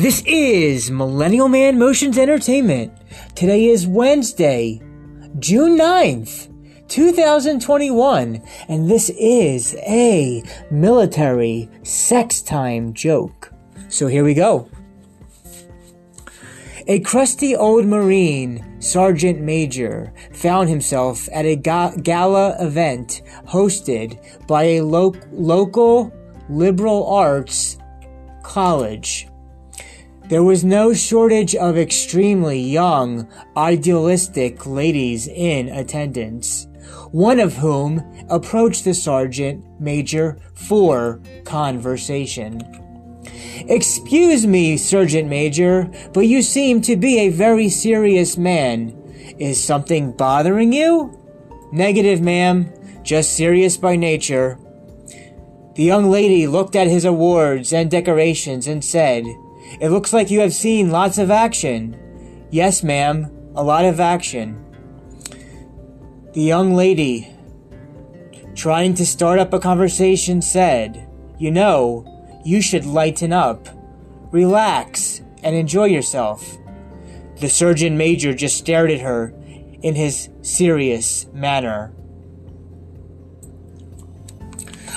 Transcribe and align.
This 0.00 0.22
is 0.24 0.90
Millennial 0.90 1.48
Man 1.48 1.78
Motions 1.78 2.16
Entertainment. 2.16 2.90
Today 3.34 3.66
is 3.66 3.86
Wednesday, 3.86 4.80
June 5.38 5.76
9th, 5.76 6.48
2021, 6.88 8.42
and 8.70 8.90
this 8.90 9.10
is 9.10 9.76
a 9.86 10.42
military 10.70 11.68
sex 11.82 12.40
time 12.40 12.94
joke. 12.94 13.52
So 13.90 14.06
here 14.06 14.24
we 14.24 14.32
go. 14.32 14.70
A 16.86 17.00
crusty 17.00 17.54
old 17.54 17.84
Marine, 17.84 18.80
Sergeant 18.80 19.42
Major, 19.42 20.14
found 20.32 20.70
himself 20.70 21.28
at 21.30 21.44
a 21.44 21.56
ga- 21.56 21.94
gala 22.02 22.56
event 22.58 23.20
hosted 23.46 24.46
by 24.46 24.62
a 24.62 24.80
lo- 24.80 25.12
local 25.30 26.10
liberal 26.48 27.06
arts 27.06 27.76
college. 28.42 29.29
There 30.30 30.44
was 30.44 30.62
no 30.62 30.94
shortage 30.94 31.56
of 31.56 31.76
extremely 31.76 32.60
young, 32.60 33.26
idealistic 33.56 34.64
ladies 34.64 35.26
in 35.26 35.68
attendance, 35.68 36.68
one 37.10 37.40
of 37.40 37.56
whom 37.56 38.00
approached 38.30 38.84
the 38.84 38.94
sergeant 38.94 39.64
major 39.80 40.38
for 40.54 41.20
conversation. 41.44 42.62
Excuse 43.66 44.46
me, 44.46 44.76
Sergeant 44.76 45.28
Major, 45.28 45.90
but 46.12 46.28
you 46.28 46.42
seem 46.42 46.80
to 46.82 46.94
be 46.94 47.18
a 47.18 47.30
very 47.30 47.68
serious 47.68 48.36
man. 48.36 48.96
Is 49.40 49.62
something 49.62 50.12
bothering 50.12 50.72
you? 50.72 51.18
Negative, 51.72 52.20
ma'am. 52.20 52.72
Just 53.02 53.36
serious 53.36 53.76
by 53.76 53.96
nature. 53.96 54.60
The 55.74 55.82
young 55.82 56.08
lady 56.08 56.46
looked 56.46 56.76
at 56.76 56.86
his 56.86 57.04
awards 57.04 57.72
and 57.72 57.90
decorations 57.90 58.68
and 58.68 58.84
said, 58.84 59.24
It 59.80 59.90
looks 59.90 60.12
like 60.12 60.30
you 60.30 60.40
have 60.40 60.52
seen 60.52 60.90
lots 60.90 61.18
of 61.18 61.30
action. 61.30 61.96
Yes, 62.50 62.82
ma'am, 62.82 63.30
a 63.54 63.62
lot 63.62 63.84
of 63.84 64.00
action. 64.00 64.64
The 66.32 66.42
young 66.42 66.74
lady, 66.74 67.32
trying 68.54 68.94
to 68.94 69.06
start 69.06 69.38
up 69.38 69.52
a 69.52 69.60
conversation, 69.60 70.42
said, 70.42 71.08
You 71.38 71.50
know, 71.50 72.40
you 72.44 72.62
should 72.62 72.86
lighten 72.86 73.32
up, 73.32 73.68
relax, 74.32 75.22
and 75.42 75.54
enjoy 75.56 75.86
yourself. 75.86 76.56
The 77.40 77.48
Surgeon 77.48 77.96
Major 77.96 78.34
just 78.34 78.58
stared 78.58 78.90
at 78.90 79.00
her 79.00 79.34
in 79.82 79.94
his 79.94 80.28
serious 80.42 81.26
manner. 81.32 81.92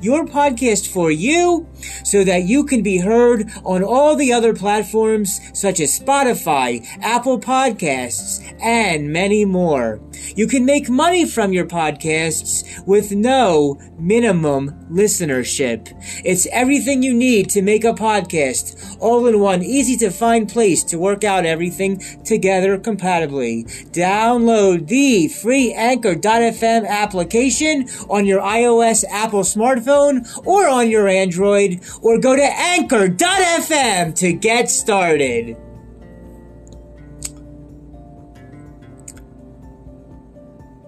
your 0.00 0.26
podcast 0.26 0.92
for 0.92 1.10
you 1.10 1.66
so 2.04 2.24
that 2.24 2.44
you 2.44 2.64
can 2.64 2.82
be 2.82 2.98
heard 2.98 3.50
on 3.64 3.82
all 3.82 4.16
the 4.16 4.32
other 4.32 4.54
platforms 4.54 5.40
such 5.52 5.80
as 5.80 5.98
Spotify, 5.98 6.86
Apple 7.00 7.40
Podcasts, 7.40 8.42
and 8.60 9.12
many 9.12 9.44
more. 9.44 10.00
You 10.34 10.46
can 10.46 10.64
make 10.64 10.88
money 10.88 11.24
from 11.24 11.52
your 11.52 11.66
podcasts 11.66 12.84
with 12.86 13.12
no 13.12 13.78
minimum 13.98 14.86
listenership. 14.90 15.92
It's 16.24 16.46
everything 16.46 17.02
you 17.02 17.14
need 17.14 17.50
to 17.50 17.62
make 17.62 17.84
a 17.84 17.92
podcast, 17.92 18.96
all 19.00 19.26
in 19.26 19.40
one 19.40 19.62
easy 19.62 19.96
to 19.98 20.10
find 20.10 20.48
place 20.48 20.82
to 20.84 20.98
work 20.98 21.24
out 21.24 21.46
everything 21.46 21.98
together 22.24 22.78
compatibly. 22.78 23.64
Download 23.92 24.86
the 24.86 25.28
free 25.28 25.72
Anchor.fm 25.72 26.86
application 26.86 27.88
on 28.08 28.26
your 28.26 28.40
iOS 28.40 29.04
Apple 29.10 29.42
smartphone 29.42 30.26
or 30.46 30.68
on 30.68 30.90
your 30.90 31.08
Android, 31.08 31.80
or 32.02 32.18
go 32.18 32.36
to 32.36 32.42
Anchor.fm 32.42 34.14
to 34.16 34.32
get 34.32 34.70
started. 34.70 35.56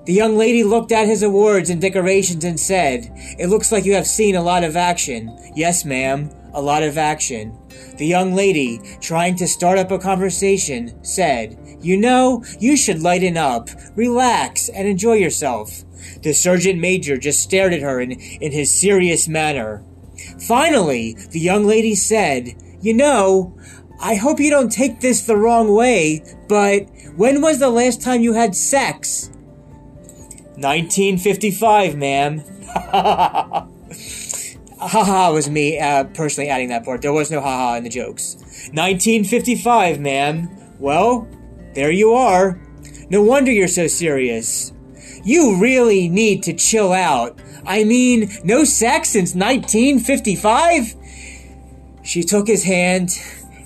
The 0.08 0.14
young 0.14 0.38
lady 0.38 0.64
looked 0.64 0.91
at 0.91 1.06
his 1.06 1.22
awards 1.22 1.69
and 1.69 1.82
decorations 1.82 2.42
and 2.42 2.58
said, 2.58 3.12
It 3.38 3.48
looks 3.48 3.70
like 3.70 3.84
you 3.84 3.92
have 3.92 4.06
seen 4.06 4.36
a 4.36 4.42
lot 4.42 4.64
of 4.64 4.74
action. 4.74 5.38
Yes, 5.54 5.84
ma'am, 5.84 6.30
a 6.54 6.62
lot 6.62 6.82
of 6.82 6.96
action. 6.96 7.54
The 7.98 8.06
young 8.06 8.32
lady, 8.32 8.80
trying 9.02 9.36
to 9.36 9.47
start 9.47 9.78
up 9.78 9.91
a 9.91 9.98
conversation, 9.98 11.04
said, 11.04 11.58
You 11.82 11.98
know, 11.98 12.42
you 12.58 12.74
should 12.74 13.02
lighten 13.02 13.36
up, 13.36 13.68
relax, 13.97 14.70
and 14.70 14.88
enjoy 14.88 15.16
yourself. 15.16 15.84
The 16.22 16.32
sergeant 16.32 16.80
major 16.80 17.18
just 17.18 17.42
stared 17.42 17.74
at 17.74 17.82
her 17.82 18.00
in, 18.00 18.12
in 18.12 18.50
his 18.50 18.74
serious 18.74 19.28
manner. 19.28 19.84
Finally, 20.41 21.18
the 21.32 21.41
young 21.41 21.66
lady 21.66 21.94
said, 21.94 22.54
You 22.80 22.94
know, 22.94 23.58
I 24.00 24.14
hope 24.14 24.41
you 24.41 24.48
don't 24.48 24.72
take 24.72 25.00
this 25.00 25.26
the 25.26 25.36
wrong 25.36 25.74
way, 25.74 26.24
but 26.48 26.88
when 27.14 27.42
was 27.42 27.58
the 27.58 27.68
last 27.68 28.00
time 28.00 28.22
you 28.22 28.32
had 28.32 28.56
sex? 28.56 29.30
1955, 30.60 31.94
ma'am. 31.96 32.42
Haha 34.80 35.32
was 35.32 35.48
me 35.48 35.78
uh, 35.78 36.04
personally 36.04 36.50
adding 36.50 36.69
that 36.70 36.84
part. 36.84 37.02
There 37.02 37.12
was 37.12 37.30
no 37.30 37.41
haha 37.41 37.76
in 37.76 37.84
the 37.84 37.91
jokes. 37.91 38.36
1955, 38.72 40.00
ma'am. 40.00 40.48
Well, 40.78 41.28
there 41.74 41.91
you 41.91 42.12
are. 42.14 42.60
No 43.08 43.22
wonder 43.22 43.52
you're 43.52 43.68
so 43.68 43.86
serious. 43.86 44.72
You 45.24 45.60
really 45.60 46.08
need 46.08 46.42
to 46.44 46.52
chill 46.52 46.92
out. 46.92 47.38
I 47.64 47.84
mean, 47.84 48.30
no 48.44 48.64
sex 48.64 49.10
since 49.10 49.34
1955? 49.34 50.94
She 52.02 52.22
took 52.22 52.48
his 52.48 52.64
hand 52.64 53.10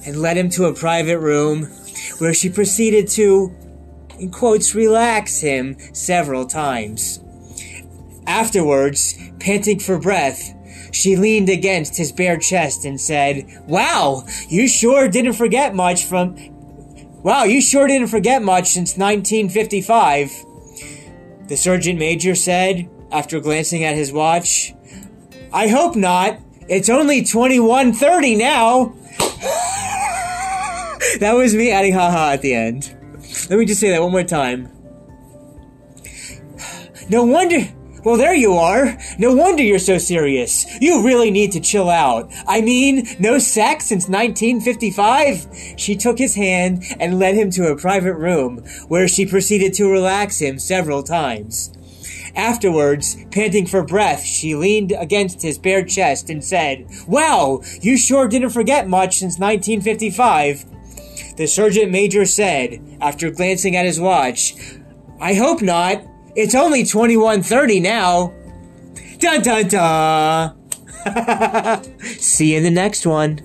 and 0.05 0.17
led 0.17 0.37
him 0.37 0.49
to 0.51 0.65
a 0.67 0.75
private 0.75 1.19
room 1.21 1.65
where 2.19 2.35
she 2.35 2.51
proceeded 2.51 3.09
to 3.11 3.55
quotes, 4.33 4.75
relax 4.75 5.41
him 5.41 5.77
several 5.93 6.47
times. 6.47 7.21
Afterwards, 8.27 9.19
panting 9.41 9.79
for 9.81 9.99
breath, 9.99 10.55
she 10.93 11.17
leaned 11.17 11.49
against 11.49 11.97
his 11.97 12.13
bare 12.13 12.37
chest 12.37 12.85
and 12.85 13.01
said, 13.01 13.47
Wow, 13.67 14.25
you 14.49 14.69
sure 14.69 15.09
didn't 15.09 15.33
forget 15.35 15.75
much 15.75 16.05
from. 16.05 16.37
Wow, 17.23 17.45
you 17.45 17.61
sure 17.61 17.87
didn't 17.87 18.09
forget 18.09 18.43
much 18.43 18.69
since 18.69 18.97
1955. 18.97 20.45
The 21.49 21.57
sergeant 21.57 21.99
major 21.99 22.35
said, 22.35 22.89
after 23.11 23.41
glancing 23.41 23.85
at 23.85 23.95
his 23.95 24.13
watch. 24.13 24.75
I 25.53 25.69
hope 25.69 25.97
not. 25.97 26.39
It's 26.69 26.89
only 26.89 27.23
2130 27.23 28.37
now. 28.37 28.95
that 31.21 31.33
was 31.35 31.55
me 31.55 31.71
adding 31.71 31.93
haha 31.93 32.33
at 32.33 32.43
the 32.43 32.55
end. 32.55 32.97
Let 33.53 33.59
me 33.59 33.67
just 33.67 33.83
say 33.83 33.91
that 33.91 34.01
one 34.01 34.13
more 34.13 34.25
time. 34.25 34.71
No 37.11 37.23
wonder. 37.23 37.69
Well, 38.03 38.17
there 38.17 38.33
you 38.35 38.55
are. 38.55 38.97
No 39.19 39.35
wonder 39.35 39.63
you're 39.63 39.79
so 39.79 39.99
serious. 39.99 40.65
You 40.81 41.05
really 41.05 41.31
need 41.31 41.53
to 41.53 41.61
chill 41.61 41.91
out. 41.91 42.33
I 42.49 42.63
mean, 42.63 43.07
no 43.21 43.39
sex 43.39 43.85
since 43.85 44.09
1955? 44.09 45.75
She 45.77 45.97
took 45.97 46.17
his 46.17 46.35
hand 46.35 46.83
and 46.99 47.19
led 47.19 47.35
him 47.35 47.51
to 47.51 47.67
a 47.67 47.77
private 47.77 48.15
room, 48.15 48.65
where 48.89 49.07
she 49.07 49.27
proceeded 49.27 49.75
to 49.75 49.93
relax 49.93 50.39
him 50.39 50.59
several 50.59 51.03
times. 51.03 51.75
Afterwards, 52.35 53.19
panting 53.33 53.67
for 53.67 53.83
breath, 53.83 54.25
she 54.25 54.55
leaned 54.55 54.93
against 54.93 55.43
his 55.43 55.59
bare 55.59 55.85
chest 55.85 56.31
and 56.31 56.43
said, 56.43 56.87
Wow, 57.07 57.61
you 57.83 57.99
sure 57.99 58.29
didn't 58.29 58.49
forget 58.49 58.89
much 58.89 59.19
since 59.19 59.39
1955. 59.39 60.72
The 61.43 61.49
sergeant 61.49 61.91
major 61.91 62.25
said, 62.25 62.81
after 63.01 63.29
glancing 63.29 63.75
at 63.75 63.85
his 63.85 63.99
watch, 63.99 64.55
I 65.21 65.35
hope 65.35 65.61
not. 65.61 66.01
It's 66.37 66.55
only 66.55 66.85
2130 66.85 67.81
now. 67.81 68.33
Dun 69.19 69.43
dun 69.43 69.67
dun! 69.67 70.55
See 72.01 72.53
you 72.53 72.59
in 72.59 72.63
the 72.63 72.71
next 72.71 73.07
one. 73.07 73.41